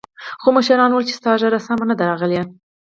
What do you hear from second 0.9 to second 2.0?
ويل چې ستا ږيره سمه نه